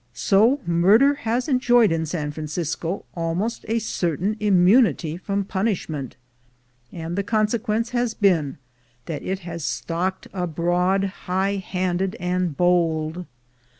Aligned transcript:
So 0.15 0.59
murder 0.65 1.13
has 1.13 1.47
enjoyed 1.47 1.91
in 1.91 2.07
San 2.07 2.31
Francisco 2.31 3.05
almost 3.13 3.65
a 3.67 3.77
certain 3.77 4.35
immunity 4.39 5.15
from 5.15 5.43
punishment; 5.45 6.15
and 6.91 7.15
the 7.15 7.21
consequence 7.21 7.91
has 7.91 8.15
been 8.15 8.57
that 9.05 9.21
it 9.21 9.41
has 9.41 9.63
stalked 9.63 10.27
abroad 10.33 11.03
high 11.05 11.57
handed 11.57 12.15
and 12.19 12.57
bold. 12.57 13.27